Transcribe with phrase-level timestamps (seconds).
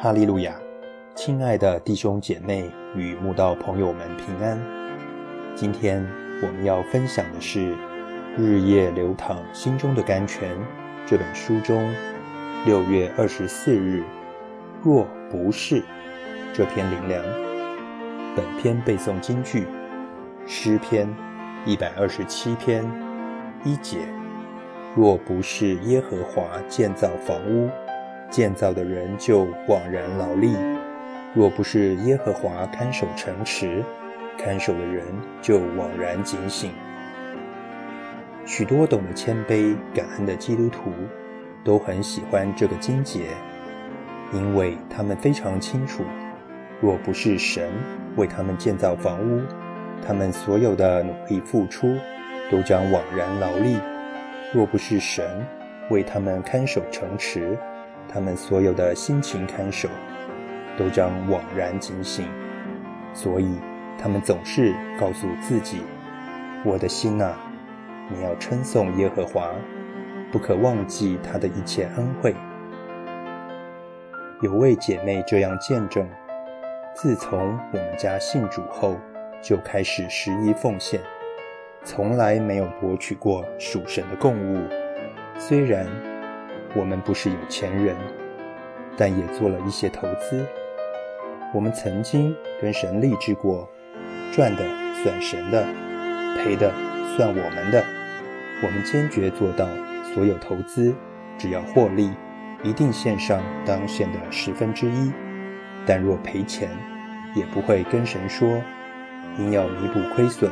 [0.00, 0.54] 哈利路亚！
[1.16, 4.56] 亲爱的弟兄姐妹与慕道朋友们平安。
[5.56, 6.06] 今天
[6.40, 7.72] 我们要分享的是
[8.36, 10.56] 《日夜流淌心中的甘泉》
[11.04, 11.92] 这本书中
[12.64, 14.04] 六月二十四日
[14.84, 15.82] “若不是”
[16.54, 17.20] 这篇灵粮。
[18.36, 19.66] 本篇背诵金句：
[20.46, 21.12] 诗篇
[21.66, 22.88] 一百二十七篇
[23.64, 23.98] 一节
[24.94, 27.68] ：“若不是耶和华建造房屋。”
[28.30, 30.54] 建造的人就枉然劳力；
[31.34, 33.82] 若不是耶和华看守城池，
[34.36, 35.04] 看守的人
[35.40, 36.72] 就枉然警醒。
[38.44, 40.90] 许多懂得谦卑感恩的基督徒
[41.64, 43.28] 都很喜欢这个经节，
[44.32, 46.02] 因为他们非常清楚，
[46.80, 47.70] 若不是神
[48.16, 49.42] 为他们建造房屋，
[50.06, 51.96] 他们所有的努力付出
[52.50, 53.76] 都将枉然劳力；
[54.54, 55.44] 若不是神
[55.90, 57.56] 为他们看守城池，
[58.10, 59.88] 他们所有的辛勤看守，
[60.78, 62.26] 都将枉然警醒，
[63.12, 63.58] 所以
[63.98, 65.82] 他们总是告诉自己
[66.64, 67.34] ：“我的心呐，
[68.10, 69.50] 你要称颂耶和华，
[70.32, 72.34] 不可忘记他的一切恩惠。”
[74.40, 76.08] 有位姐妹这样见证：
[76.94, 78.96] 自从我们家信主后，
[79.42, 80.98] 就开始十一奉献，
[81.84, 84.62] 从来没有博取过属神的供物，
[85.36, 85.86] 虽然。
[86.78, 87.96] 我们不是有钱人，
[88.96, 90.46] 但也做了一些投资。
[91.52, 93.68] 我们曾经跟神立志过，
[94.32, 94.64] 赚的
[95.02, 95.66] 算神的，
[96.36, 96.72] 赔的
[97.16, 97.84] 算我们的。
[98.62, 99.66] 我们坚决做到，
[100.14, 100.94] 所有投资
[101.36, 102.12] 只要获利，
[102.62, 105.10] 一定献上当献的十分之一。
[105.84, 106.70] 但若赔钱，
[107.34, 108.62] 也不会跟神说，
[109.36, 110.48] 因要弥补亏损，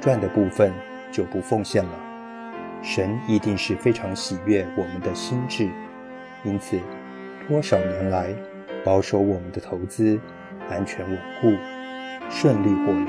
[0.00, 0.72] 赚的部分
[1.10, 2.09] 就不奉献了。
[2.82, 5.68] 神一定是非常喜悦我们的心智，
[6.44, 6.78] 因此
[7.46, 8.28] 多少年来
[8.84, 10.18] 保守我们的投资
[10.70, 11.52] 安全稳固，
[12.30, 13.06] 顺利获利。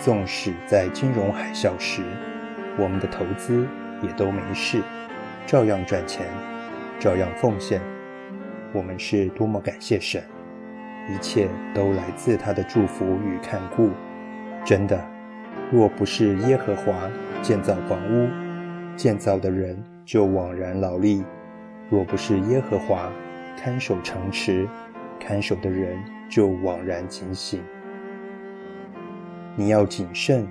[0.00, 2.02] 纵使在金融海啸时，
[2.78, 3.66] 我们的投资
[4.00, 4.80] 也都没事，
[5.44, 6.24] 照样赚钱，
[7.00, 7.80] 照样奉献。
[8.72, 10.22] 我们是多么感谢神，
[11.08, 13.90] 一切都来自他的祝福与看顾。
[14.64, 15.04] 真的，
[15.72, 16.94] 若不是耶和华
[17.42, 18.28] 建造房屋，
[18.98, 21.22] 建造的人就枉然劳力；
[21.88, 23.12] 若不是耶和华
[23.56, 24.68] 看守城池，
[25.20, 25.96] 看守的人
[26.28, 27.62] 就枉然警醒。
[29.54, 30.44] 你要谨慎，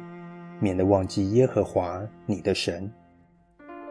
[0.61, 2.89] 免得忘记耶和华你的神，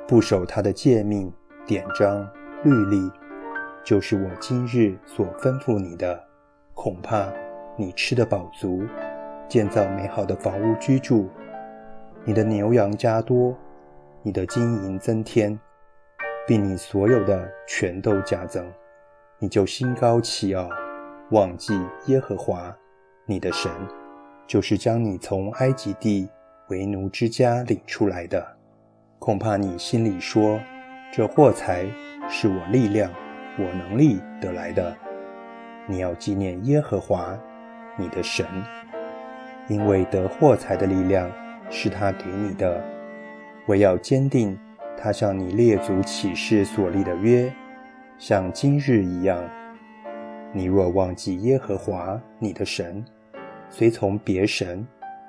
[0.08, 1.30] 不守他的诫命、
[1.66, 2.26] 典章、
[2.64, 3.10] 律例，
[3.84, 6.18] 就是我今日所吩咐你的，
[6.72, 7.30] 恐怕
[7.76, 8.86] 你吃得饱足，
[9.48, 11.28] 建造美好的房屋居住，
[12.24, 13.54] 你的牛羊加多。
[14.26, 15.56] 你的金银增添，
[16.48, 18.66] 并你所有的全都加增，
[19.38, 20.68] 你就心高气傲，
[21.30, 22.76] 忘记耶和华
[23.24, 23.70] 你的神，
[24.44, 26.28] 就是将你从埃及地
[26.70, 28.44] 为奴之家领出来的。
[29.20, 30.58] 恐怕你心里说：
[31.12, 31.86] 这货财
[32.28, 33.08] 是我力量、
[33.56, 34.92] 我能力得来的。
[35.86, 37.38] 你要纪念耶和华
[37.96, 38.44] 你的神，
[39.68, 41.30] 因为得货财的力量
[41.70, 42.95] 是他给你的。
[43.66, 44.56] 唯要坚定
[44.96, 47.52] 他向你列祖起誓所立的约，
[48.18, 49.42] 像今日一样。
[50.52, 53.04] 你若忘记耶和华你的神，
[53.68, 54.86] 随从别神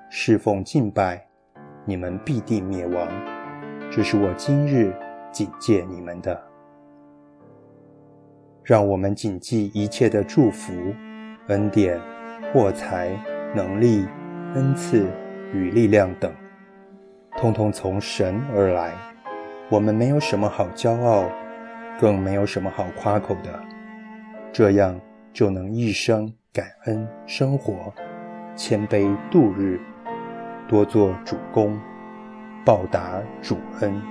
[0.10, 1.26] 侍奉敬拜，
[1.84, 3.08] 你们必定灭亡。
[3.92, 4.94] 这是我今日
[5.32, 6.40] 警戒你们的。
[8.64, 10.74] 让我们谨记一切的祝福、
[11.48, 12.00] 恩典、
[12.54, 13.10] 货财、
[13.56, 14.06] 能力、
[14.56, 15.08] 恩赐
[15.54, 16.32] 与力量等。
[17.38, 18.92] 通通从神而来，
[19.70, 21.30] 我们没有什么好骄傲，
[22.00, 23.60] 更没有什么好夸口的，
[24.52, 25.00] 这样
[25.32, 27.94] 就能一生感恩生活，
[28.56, 29.80] 谦卑度日，
[30.68, 31.80] 多做主公，
[32.66, 34.02] 报答主恩。